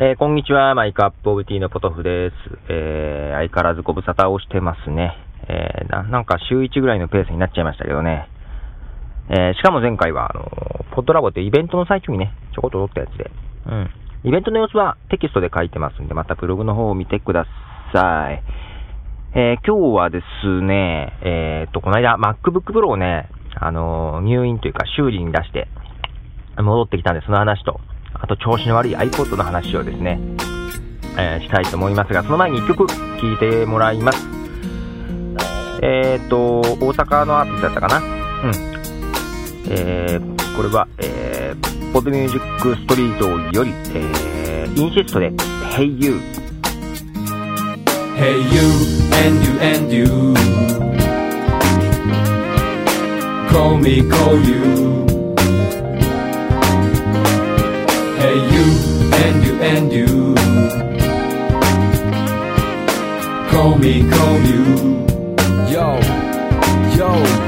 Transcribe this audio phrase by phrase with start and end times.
[0.00, 2.34] えー、こんにちは、マイクアップオブティーのポトフです。
[2.68, 5.18] えー、相変わらずご無沙汰をしてますね。
[5.48, 8.28] えー、な、なんか週1ぐらいのペースになっちゃいましたけどね。
[9.28, 13.28] え、しかも前回は、あのポッドラボってイベントの最中にね、ちょこっと撮ったやつで。
[13.66, 13.90] うん。
[14.22, 17.44] イベントの様子はテキストで書いてますんで、またブログの方を見てくだ
[17.92, 18.40] さい。
[19.34, 25.66] え、今日はですね、え、っと、この間 MacBook Pro をね、あの入院というか修理に出して、
[26.56, 27.80] 戻ってきたんで、その話と、
[28.20, 30.18] あと調子の悪い iPod の話をですね、
[31.16, 32.94] えー、したいと思いますが、その前に1曲聴
[33.34, 34.26] いてもらいます。
[35.82, 37.98] えっ、と、大阪のアーティストだったかな？
[37.98, 38.78] うん。
[39.70, 45.30] えー、これは、えー、ポッドミュージックストリートより、えー、インシストで、
[45.76, 46.20] Hey You。
[48.18, 48.60] Hey you,
[49.14, 50.06] and you, and you
[53.48, 55.07] Call me, call you
[58.20, 58.64] Hey you,
[59.24, 60.34] and you, and you
[63.50, 64.64] Call me, call you.
[65.70, 66.00] Yo,
[66.96, 67.47] yo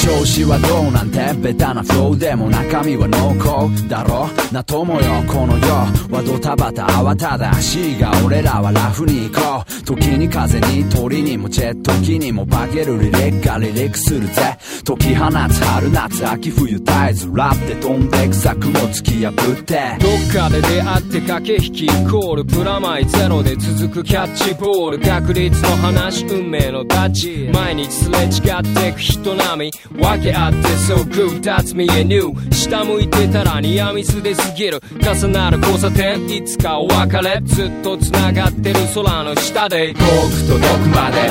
[0.00, 3.88] 調子はどうなんてベタなフローでも中身は濃厚。
[3.88, 5.66] だろな友よこの世
[6.10, 9.82] はドタバタ慌ただしいが俺らはラフに行こう。
[9.84, 14.56] 時に風に鳥にもチェット時にも化けるリレッカリレックするぜ。
[14.86, 19.96] 解き放つ春夏秋冬絶えずラップで飛んでく策も突き破って。
[20.00, 25.00] どっかで出会って駆け引きイコールプラマイゼロで続くキャッチボール。
[25.00, 29.89] 確率の話運命のタッチ毎日すれ違ってく人並み。
[29.98, 34.80] 訳あって So good that's me and you 下向いてたらニアミスで過ぎる。
[35.00, 37.40] 重なる交差点いつかお別れ。
[37.44, 39.92] ずっと繋がってる空の下で。
[39.94, 40.02] 遠く
[40.48, 41.28] 届くまで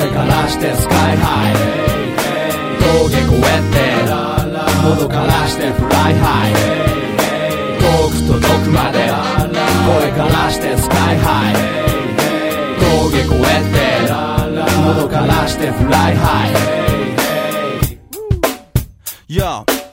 [0.00, 1.54] 声からして sky high。
[2.80, 3.78] 峠越えて
[4.82, 6.52] 喉からして fly high。
[7.78, 8.98] 遠く届くまで
[9.86, 11.54] 声からして sky high。
[12.80, 14.12] 峠越えて
[14.82, 17.07] 喉からして fly high。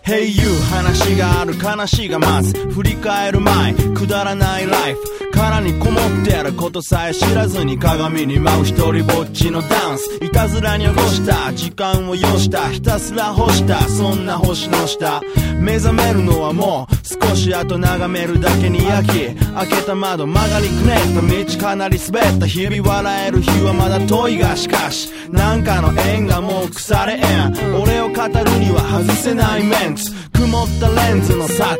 [0.05, 0.54] Hey you
[0.85, 5.31] 話がある話がまず振り返る前くだらないライフ。
[5.31, 10.23] 殻にこもってあることさえ知らずに鏡に舞う一人ぼっちのダンス。
[10.23, 15.21] いたずらに起こした時間を要したひたすら干したそんな星の下。
[15.59, 27.81] 目覚めるのはもう少し後眺めるだけに焼き開けた窓曲がりくねった道かなり滑った日々笑える日はまだ遠いがしかしなんかの縁がもう腐れ縁。
[27.81, 30.13] 俺を語るには外せないメンツ。
[30.35, 31.79] 曇ったレンズの先。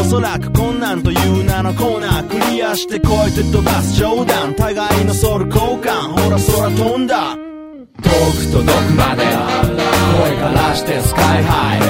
[0.00, 4.54] おそらく困難という名のコーナークリアしてこいて飛ばす冗談。
[4.54, 5.90] 互いのソウル交換。
[6.12, 7.36] ほら空飛んだ。
[8.02, 10.74] 遠く届くまで声から。
[10.74, 11.80] してスカイハイ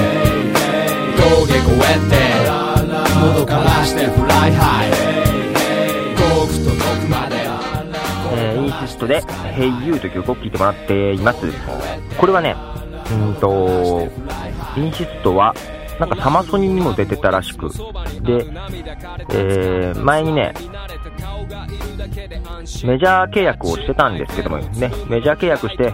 [1.19, 2.15] 峠越えて
[3.19, 3.85] 喉から。
[3.85, 4.91] して fly high
[6.15, 7.35] 遠く届くまで
[8.37, 9.21] えー、インシストで
[9.55, 10.71] 「Hey You」という曲を聴いてもら。
[10.71, 11.39] っています
[12.17, 12.55] これはね
[13.11, 14.07] うんと
[14.77, 15.53] インシストは
[15.99, 18.45] なんかサマソニにも出てたらしく、で、
[19.31, 20.53] えー、前にね、
[22.83, 25.93] メジャー契約をしてたんですけどもね、メジャー契約して、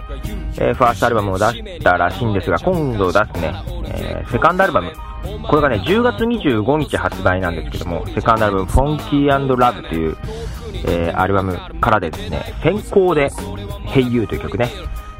[0.58, 3.54] えー、ファーストアルバムを出したらしいんですが、今度出すね、
[3.86, 4.92] えー、セカンドアルバム、
[5.48, 10.16] これがね、10月25日発売なんですけども、セカンドアルバム、フォンキーラブという、
[10.84, 13.28] えー、アルバムからでですね、先行で、
[13.86, 14.68] Hey You という曲ね、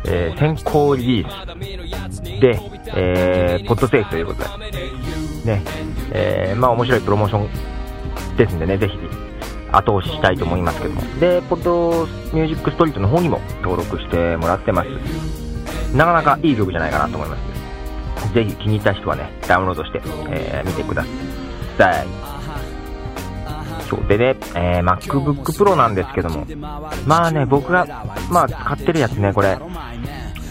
[0.05, 2.41] えー、先行リリース。
[2.41, 2.61] で、
[2.95, 4.71] えー、ポッドセーフということで、
[5.45, 5.63] ね、
[6.13, 7.39] えー、まあ面白いプロモーショ
[8.35, 8.99] ンですんでね、ぜひ
[9.73, 11.01] 後押ししたいと思いますけども。
[11.19, 14.89] で、ポッドミュージックストリートの方にも登録してもらってます。
[15.97, 18.35] なかなかいい曲じゃないかなと思います。
[18.35, 20.01] ぜひ気に入った人はね、ダウンロードして、
[20.31, 21.05] えー、見てくだ
[21.77, 22.07] さい。
[23.89, 26.47] そうでね、えー、MacBook Pro なんですけども、
[27.07, 27.87] まあね、僕が、
[28.31, 29.59] まあ使ってるやつね、これ、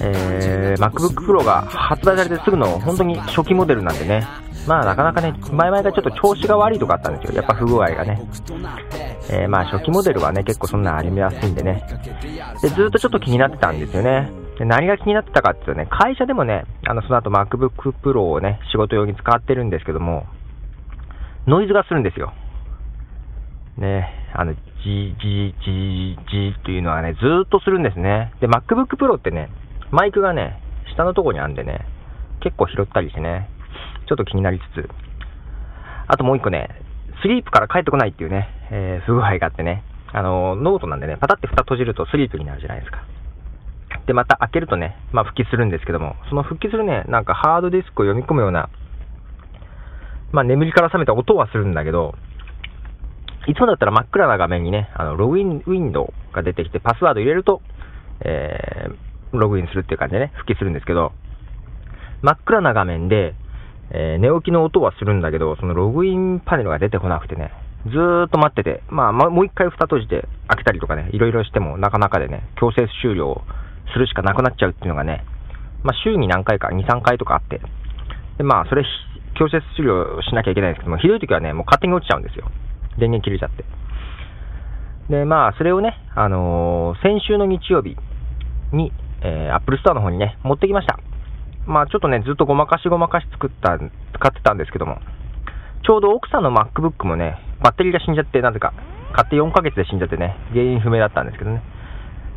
[0.04, 4.26] えー、MacBook Pro が発売されてすぐの本当に初期モデルなんでね、
[4.68, 7.36] まあなかなかね、前々がちょっと調子が悪いとかあったんですよ。
[7.36, 8.22] やっぱ不具合がね。
[9.30, 11.84] えー、まあ初期モデルはね、結構そんなありやすいんでね。
[12.62, 14.32] で、ずっとちょっと気になってたんですよね。
[14.58, 20.26] で何が気になってたかっていうとね、会社でもね、あの、その後 MacBook Pro をね、仕事用に使ってるんですけども、
[21.48, 22.34] ノイズがするんですよ。
[23.78, 24.60] ね、あの、じ、
[25.20, 28.34] じ、じ、じっていうのはね、ずっとするんですね。
[28.42, 29.50] で、MacBook Pro ってね、
[29.92, 30.62] マイクがね、
[30.96, 31.86] 下のとこにあんでね、
[32.42, 33.50] 結構拾ったりしてね、
[34.08, 34.90] ちょっと気になりつつ、
[36.08, 36.70] あともう一個ね、
[37.22, 39.84] スリープから帰ってこないっていうね、えー、不具合があってね、
[40.14, 43.04] あのノートなんでね、パタって蓋閉じるとスリープになるじゃないですか。
[44.08, 48.70] で、また開けるとね、まあ復帰するんですけども、その復帰するね、なんかハードディスクを読み込むような、
[50.32, 52.16] まあ眠りから覚めた音はするんだけど、
[53.48, 57.62] いつもだったら真っ暗な画面にね、あの、ログインウィンドウが出てきて、パスワード入れると、
[58.24, 61.12] えー、ログインするっていう感じでね、復帰するんですけど、
[62.22, 63.34] 真っ暗な画面で、
[63.92, 67.52] えー、寝起きの音はするんだけど、そのログインパネルが出てこなくてね、
[67.86, 73.42] ずーっと待ってて、まあ、もう一回蓋閉じて開けたりとかね、いろいろしてもなかなかでね、強制終了
[73.94, 75.26] するしかなくなっちゃうっていうのがね、
[75.84, 77.60] まあ、週に何回か、2、3回とかあって、
[78.38, 78.86] で、まあ、それ、
[79.38, 82.46] 強制終了しなきゃいけないんですけども、ひどい時はね、もう勝手に落ちちゃうんですよ。
[83.00, 83.66] 電源切れちゃって。
[85.10, 87.98] で、まあ、それをね、あのー、先週の日曜日
[88.72, 91.00] に、えー、Apple Store の方にね、持ってきました。
[91.66, 94.98] まあ、ちょっとね、ずっとごまかしごまかし作った、使ってたんですけども、
[95.84, 98.74] ちょうど奥さんの MacBook もね、バッテリーが死んじゃって、なぜか、
[99.14, 101.62] 買って4ヶ月で死んじゃってね、原因不明だったんですけどね。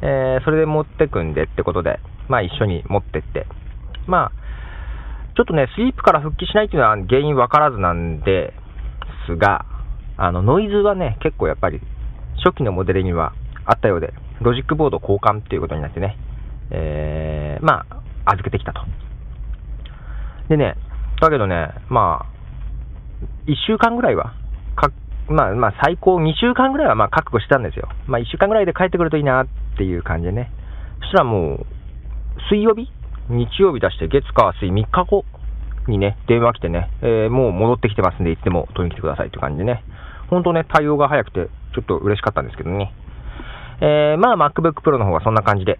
[0.02, 3.46] えー、それで持ってくんでってことで、まあ一緒に持ってって、
[4.06, 4.32] まあ、
[5.36, 8.52] ちょっとね、スリープから復帰しないっていうのは原因わからずなんで
[9.26, 9.64] すが、
[10.16, 11.80] あの、ノイズはね、結構やっぱり、
[12.44, 13.32] 初期のモデルには
[13.64, 16.16] あったようで、ロジックボード交換っていうことになってね、
[16.70, 18.80] えー、まあ、預けてきたと。
[20.48, 20.76] でね、
[21.20, 22.34] だけどね、まあ、
[23.46, 24.34] 1週間ぐらいは、
[24.76, 24.90] か
[25.28, 27.88] まあ、まあ、最高2週間ぐらいはまあ覚悟したんですよ。
[28.06, 29.46] まあ、1週間ぐらいで帰ってくるといいなっ
[29.76, 30.50] ていう感じでね。
[31.00, 31.66] そしたらもう、
[32.50, 32.90] 水曜日
[33.28, 35.24] 日曜日出して月火水3日後
[35.88, 39.82] にね、電話来てね、えー、もう戻ってきてますんで、いつでも取りに来てくださいって感じでね。
[40.28, 42.92] 本当ね、対応が早くて、ちょっと嬉しかったんですけどね。
[43.80, 45.78] えー、まあ MacBook Pro の方はそんな感じで、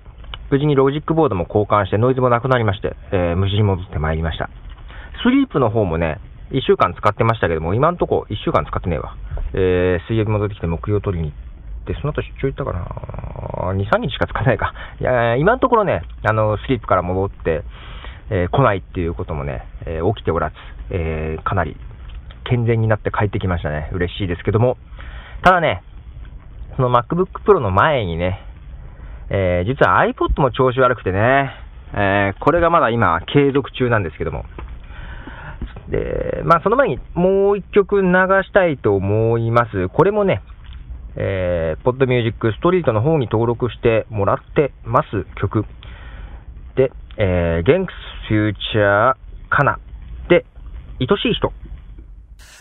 [0.54, 4.48] 無事にロジックボードも交換してノイズもなくなりまして、えー、無事に戻ってまいりました。
[5.26, 6.20] スリープの方もね、
[6.52, 9.16] 1週間使ってましたけども、今んとこ1週間使ってねえわ。
[9.52, 12.86] えー、水曜日戻ってきて木曜取りに行って、その後出張行ったかな
[13.74, 14.72] 2、3日しか使わないか。
[15.00, 17.64] いや、今のところね、あの、スリープから戻って、
[18.30, 20.56] えー、来ないっていうこともね、えー、起きておらず、
[20.90, 21.76] えー、かなり
[22.44, 23.90] 健全になって帰ってきましたね。
[23.92, 24.76] 嬉しいですけども。
[25.42, 25.82] ただね、
[26.76, 28.53] その MacBook Pro の前にね、
[29.30, 31.50] えー、実は iPod も調子悪くてね、
[31.94, 34.44] えー、これがまだ今継続中なんですけども、
[35.88, 39.88] で、まあその前にもう一曲流したいと思います。
[39.88, 40.42] これもね、
[41.16, 45.64] えー、ポッドミュージックストリートの方に登録してもらってます曲。
[46.76, 47.92] で、えー、ゲンク
[48.26, 49.16] スフューチャー
[49.48, 49.78] かな。
[50.28, 50.44] で、
[51.00, 51.52] 愛しい人。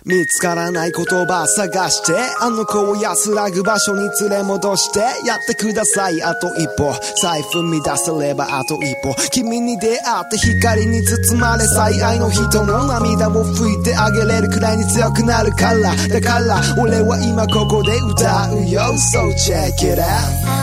[0.06, 6.94] 見つからない言葉探して、あの子を安らぐ場所に連れ戻して、やってください、あと一歩。
[7.22, 9.16] 財布乱せればあと一歩。
[9.32, 15.96] 君に出会って光に包まれ最愛の人の涙を拭いてあげれるくらいに強くなるから。
[15.96, 18.82] だから、俺は今ここで歌うよ。
[19.14, 20.63] So check it out.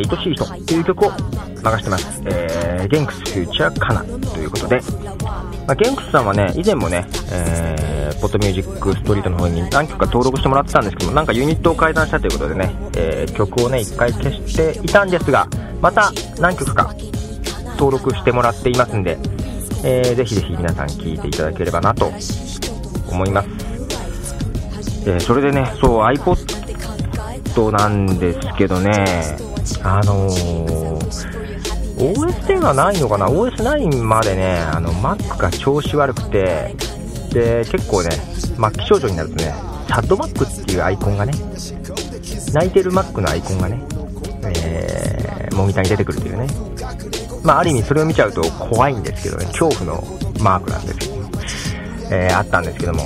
[0.00, 1.16] ー、愛しい人という曲を流
[1.78, 2.22] してます。
[2.24, 4.80] えー、ゲンクスフューチャーカナということで、
[5.66, 15.46] まあ、ゲンクスさんはね、以前もね、えー、ポッドミュージックストリートの方に何曲か登録してもらってたんですけども、なんかユニットを改ざんしたということでね、えー、曲をね、一回消していたんですが、
[15.80, 16.94] また何曲か
[17.78, 19.18] 登録してもらっていますんで、
[19.84, 22.12] えー、ぜひぜひ皆さん聴いていただければなと
[23.08, 23.48] 思います。
[25.04, 29.26] えー、それでね、そう、iPod なんですけどね、
[29.82, 31.52] あのー、
[31.96, 36.74] OS10 はないのかな ?OS9 までね、あの、Mac が調子悪くて、
[37.32, 39.54] で、結構ね、末期症状になるとね、
[39.88, 41.32] サッド Mac っていうアイコンがね、
[42.52, 43.82] 泣いてる Mac のアイコンがね、
[44.64, 46.46] えー、モニターに出てくるというね。
[47.42, 50.04] まあ、ある意味それを見ちゃうと怖いんですけどね、恐怖の
[50.40, 51.12] マークなんですけど、
[52.10, 53.02] えー、あったんですけども、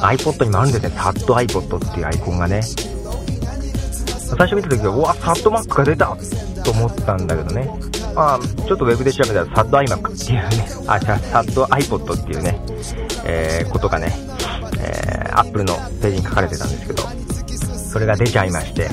[0.00, 2.62] iPod にもあるんですね、サッド iPod っていうアイコンがね。
[4.24, 6.16] 最初見た時は、うわ、サッド Mac が出た
[6.64, 7.70] と思ったんだけどね。
[8.14, 12.60] まあ、ちょっとウェブで調べたら、サッド iMac っていうね、 あ、じゃ、サッド iPod っていうね、
[13.24, 14.16] えー、ことがね、
[14.78, 17.02] えー、Apple のページに書かれてたんですけど、
[17.92, 18.88] それが出ちゃいまして、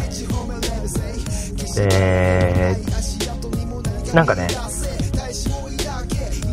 [1.78, 4.48] えー、なんかね、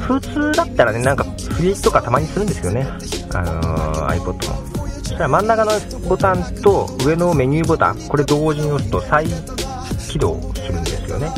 [0.01, 2.87] 普通だったらね、なんかフリーとかたまにするんですよね、
[3.33, 3.98] あのー、
[5.19, 5.73] ら真ん中の
[6.09, 9.27] ボタンと上のメニューボタン、これ同時に押すと再
[10.09, 11.31] 起動するんですよね。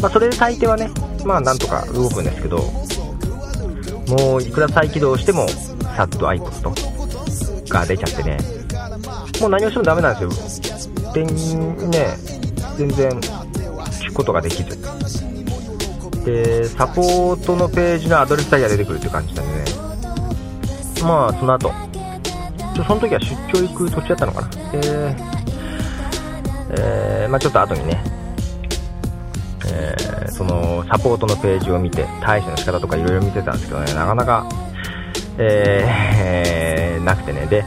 [0.00, 0.90] まあ、それで最低はね、
[1.24, 2.58] まあなんとか動くんですけど、
[4.08, 5.48] もういくら再起動しても、
[5.96, 8.38] さっと iPod が出ちゃってね、
[9.40, 10.60] もう何をしてもダメなんです
[10.98, 11.12] よ。
[11.12, 11.32] で、ね、
[12.76, 14.78] 全然聞くことができず。
[16.24, 19.64] で、サポートのページのアドレスさえが出てくるって感じなんでね。
[21.02, 21.70] まあ、その後、
[22.74, 24.50] ちょその時は出張行く途中だったのかな。
[24.72, 25.34] えー、
[26.78, 28.02] えー、まあちょっと後にね、
[29.66, 34.46] えー、そのサポートのページを見て、対処の仕方とかいろいろ見てたんですけどね、なかなか、
[35.38, 37.46] えー、 なくてね。
[37.46, 37.64] で、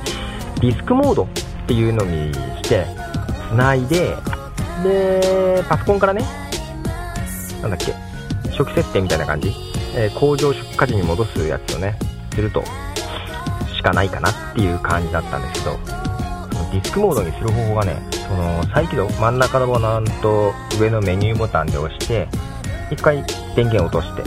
[0.59, 1.27] ディスクモードっ
[1.67, 2.85] ていうのにして、
[3.49, 4.17] 繋いで、
[4.83, 6.23] で、パソコンからね、
[7.61, 7.93] なんだっけ、
[8.51, 9.53] 初期設定みたいな感じ、
[9.95, 11.97] え、工場出荷時に戻すやつをね、
[12.33, 12.63] すると、
[13.87, 15.77] かないかなっていう感じだったんですけど、
[16.71, 22.27] ディスクモードにする方法がね、その再起動、真ん中のボタンと上のメニューボタンで押して、
[22.91, 23.23] 一回
[23.55, 24.23] 電源落として、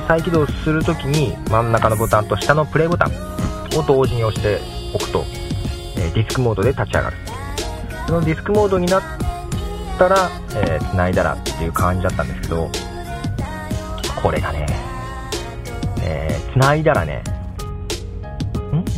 [0.00, 3.10] で、再起動するときに真ん中のボタンと下のプレイボタン
[3.78, 4.60] を同時に押して
[4.94, 5.24] おくと、
[5.96, 7.16] えディスクモードで立ち上がる。
[8.06, 9.02] そのディスクモードになっ
[9.98, 12.70] たら、えー、繋いだらっていう感じだったんですけど、
[14.22, 14.66] これがね、
[16.02, 17.22] えー、繋いだらね、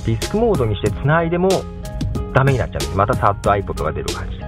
[0.06, 1.48] ディスクモードにして繋いでも
[2.32, 2.96] ダメになっちゃうんです。
[2.96, 4.46] またサッド iPod が出る感じで。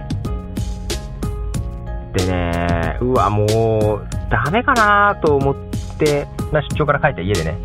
[2.33, 5.57] ね、うわ、もう、ダメかなと思っ
[5.99, 7.59] て、まあ、出張から帰った家でね。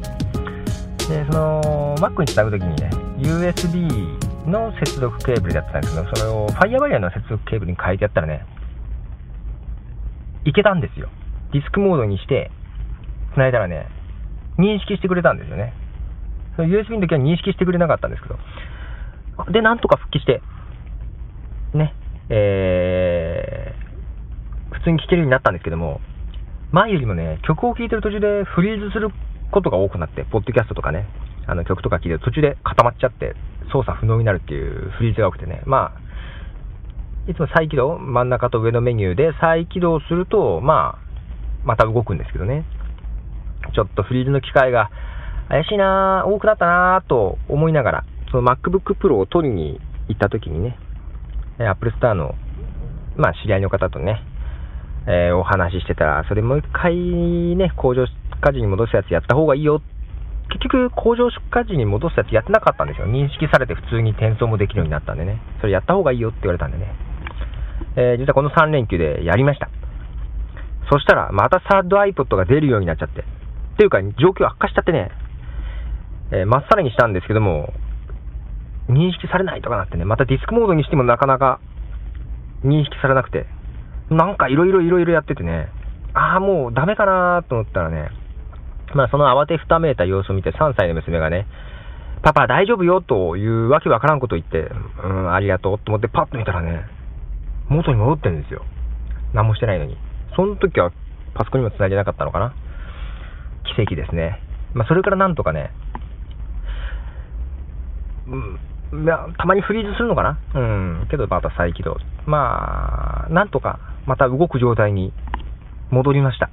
[1.08, 8.46] で、その、Mac につなぐときにね、USB の接続ケーブルだったんですけど、それを Firewire の接続ケーブルに変えてやったらね、
[10.46, 11.10] いけたんですよ。
[11.52, 12.50] ディスクモードにして、
[13.36, 13.88] 繋いだらね、
[14.58, 15.74] 認識してくれたんですよね。
[16.58, 18.38] USB の時は認識してくれなかったんですけど。
[19.52, 20.42] で、なんとか復帰して、
[21.74, 21.94] ね、
[22.30, 26.02] えー、普通に聴けるようになったんですけども、
[26.72, 29.10] 前よりもね、曲を聴いてる途中でフリーズする
[29.52, 31.08] ことが多くなって、ポッドキャストとかね、
[31.46, 33.36] あの曲とか聴いてる途中で固まっちゃって、
[33.72, 42.66] 操作不能になるっていうフリーズが多くてね、まあ、いつも再起動、真ん中と上のメニューで再起動すると、まあ、また動くんですけどね。
[43.74, 44.90] ちょっとフリーズの機会が
[45.54, 49.80] 怪しいな多くなったなと思いながら、その MacBook Pro を取りに
[50.10, 50.80] 行った時にね、
[51.60, 52.34] Apple Store の、
[53.18, 54.20] まあ、知り合いの方とね、
[55.06, 58.12] えー、お話ししてたら、それもう一回ね、工場出
[58.44, 59.84] 荷時に戻すやつやった方がいいよ。
[60.50, 63.06] 結局、工場出荷時に戻すやつやってなかったんですよ。
[63.06, 65.40] 認識されて普通に転送もできるようになったんでね。
[65.62, 66.90] それやった方がいいよって言われたんでね。
[67.96, 69.70] えー、実はこの3連休でやりました。
[70.90, 73.22] そしたら、またサード iPod が出るようになっちゃって。
[73.22, 73.24] っ
[73.78, 75.12] ていうか、状況悪化しちゃってね、
[76.34, 77.72] えー、まっさらにしたんですけども、
[78.90, 81.60] 認識されないとかなってね、またディスクモードにしてもなかなか
[82.66, 83.46] 認識されなくて、
[84.10, 85.70] なんかいろいろいろいろやっててね、
[86.14, 88.10] ああ、もうダメかなと思ったらね、
[88.96, 91.46] まあその慌てふためいた様子を見て3歳の娘がね、
[92.24, 94.72] パパ大丈夫よというわけわからんこと言って、
[95.04, 96.86] うん、ありがとうと思ってパッと見たらね、
[97.70, 98.64] 元に戻ってるんですよ。
[99.34, 99.98] 何もしてないのに。
[100.36, 100.92] その時は
[101.36, 102.56] パソコンにも繋いでなかったのかな。
[103.76, 104.40] 奇跡ですね。
[104.74, 105.72] まあそれからなんとかね、
[108.28, 109.06] うん、
[109.38, 110.38] たまにフリーズするのかな？
[110.56, 111.08] うん。
[111.10, 111.98] けどまた再起動。
[112.26, 115.12] まあ、なんとかまた動く状態に
[115.92, 116.50] 戻りました。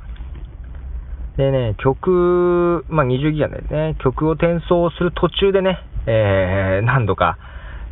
[1.37, 7.39] でね、曲、まあ、20ギガでね、曲を転送する途中でね、えー、何度か、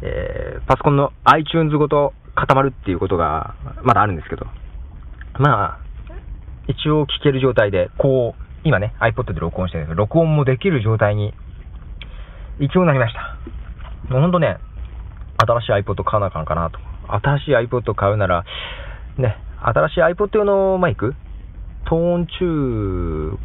[0.03, 3.55] えー、パソコンの iTunes ごと固まるっていうことが
[3.85, 4.47] まだあるんですけど、
[5.39, 5.79] まあ、
[6.67, 11.33] 一応聴ける状態で、こう、今ね、iPod で録音してるんですけど、録音もできる状態に、
[12.61, 13.39] 一応なりました。
[14.11, 14.59] もうほんとね、
[15.39, 16.79] 新しい iPod 買わなあかんかなと。
[17.09, 18.45] 新しい iPod 買うなら、
[19.19, 21.15] ね、新しい iPod 用のマイク？
[21.89, 23.39] トーンチュ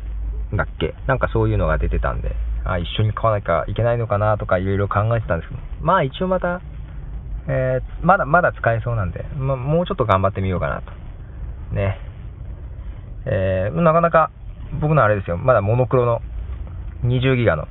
[0.54, 0.96] ーだっけ？
[1.08, 6.62] なんかそういうのが出てたんで、あ、一緒に買わなきゃいけないのかなとかいろいろ考えてたんですけど、まあ一応また、
[7.48, 10.92] えー、まだまだ使えそうなんで、ま、もうちょっと頑張ってみようかなと。
[11.76, 11.98] ね。
[13.26, 14.32] えー、なかなか
[14.82, 16.22] 僕のあれですよ、まだモノクロの
[17.04, 17.68] 20ギガの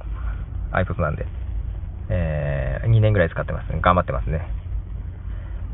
[0.73, 1.27] iPod なんで、
[2.13, 3.73] えー、2年ぐらい使ってます。
[3.81, 4.47] 頑張ってますね。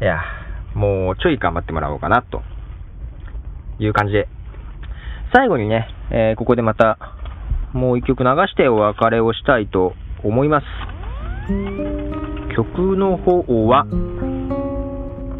[0.00, 0.22] いや、
[0.74, 2.42] もうちょい頑張ってもらおうかな、と
[3.80, 4.28] いう感じで。
[5.34, 6.98] 最後にね、えー、ここでまた、
[7.72, 10.64] もう一曲流してお別れをしたいと思います。
[12.54, 13.86] 曲の方は、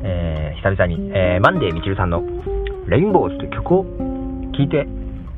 [0.02, 2.22] えー、久々に、えー、マンデーみちるさんの
[2.88, 3.84] レインボーズという曲を
[4.56, 4.86] 聴いて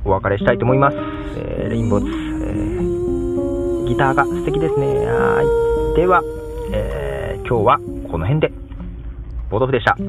[0.05, 0.97] お別れしたいと思います。
[1.37, 3.00] えー、レインボーズ、えー、
[3.91, 4.87] ギターが素敵ですね。
[4.87, 5.43] は
[5.95, 5.97] い。
[5.97, 6.23] では、
[6.73, 7.79] えー、今日は
[8.09, 8.53] この辺で、
[9.51, 9.97] ボドフでした。
[9.97, 10.05] で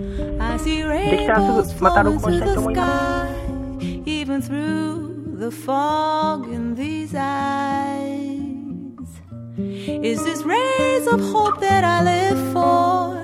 [1.17, 3.31] きたらすぐまた録音したいと思います。
[4.05, 7.57] Even through the fog in these eyes
[9.57, 13.17] is this rays of hope that I live for,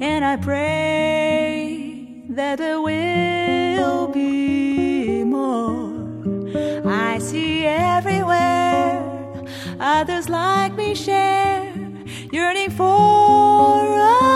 [0.00, 5.90] and I pray that there will be more.
[6.86, 8.05] I see every
[9.86, 11.72] others like me share,
[12.32, 14.35] yearning for a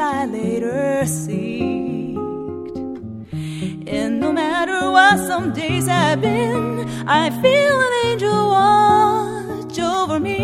[0.00, 2.16] I later seeked.
[3.86, 10.40] And no matter what some days have been, I feel an angel watch over me.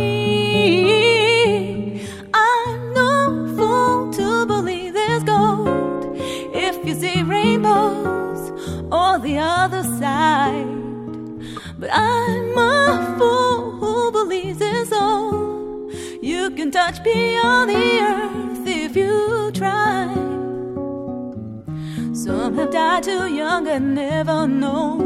[2.35, 6.17] I'm no fool to believe there's gold
[6.55, 8.51] if you see rainbows
[8.93, 10.67] or the other side.
[11.79, 15.91] But I'm a fool who believes in all.
[16.21, 20.07] You can touch beyond the earth if you try.
[22.13, 24.99] Some have died too young and never know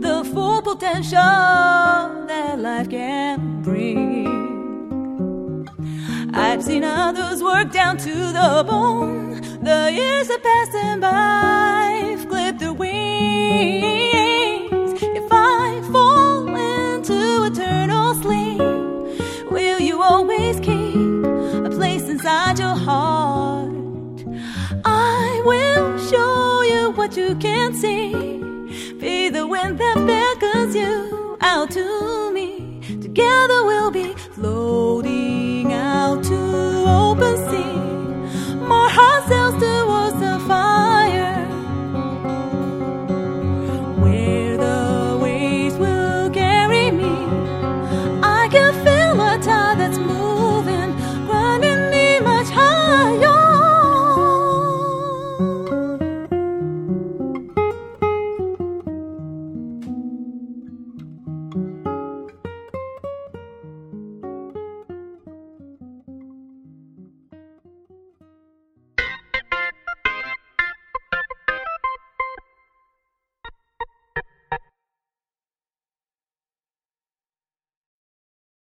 [0.00, 4.28] the full potential that life can bring.
[6.34, 9.40] I've seen others work down to the bone.
[9.62, 11.08] The years are passing by,
[12.12, 13.72] I've clipped their wings.
[15.02, 18.58] If I fall into eternal sleep,
[19.50, 21.24] will you always keep
[21.66, 23.77] a place inside your heart?
[27.08, 28.12] what you can't see.
[29.00, 32.80] Be the wind that beckons you out to me.
[33.00, 34.87] Together we'll be floating.